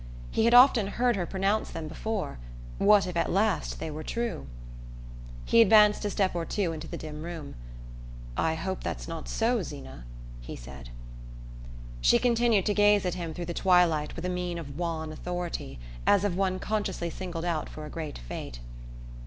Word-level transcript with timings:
He 0.31 0.45
had 0.45 0.55
often 0.55 0.87
heard 0.87 1.15
her 1.15 1.27
pronounce 1.27 1.69
them 1.69 1.87
before 1.87 2.39
what 2.79 3.05
if 3.05 3.15
at 3.15 3.31
last 3.31 3.79
they 3.79 3.91
were 3.91 4.01
true? 4.01 4.47
He 5.45 5.61
advanced 5.61 6.03
a 6.03 6.09
step 6.09 6.33
or 6.33 6.43
two 6.43 6.71
into 6.73 6.87
the 6.87 6.97
dim 6.97 7.21
room. 7.21 7.53
"I 8.35 8.55
hope 8.55 8.83
that's 8.83 9.07
not 9.07 9.29
so, 9.29 9.61
Zeena," 9.61 10.05
he 10.39 10.55
said. 10.55 10.89
She 12.01 12.17
continued 12.17 12.65
to 12.65 12.73
gaze 12.73 13.05
at 13.05 13.13
him 13.13 13.31
through 13.31 13.45
the 13.45 13.53
twilight 13.53 14.15
with 14.15 14.25
a 14.25 14.29
mien 14.29 14.57
of 14.57 14.75
wan 14.75 15.11
authority, 15.11 15.77
as 16.07 16.23
of 16.23 16.35
one 16.35 16.57
consciously 16.57 17.11
singled 17.11 17.45
out 17.45 17.69
for 17.69 17.85
a 17.85 17.89
great 17.91 18.17
fate. 18.17 18.59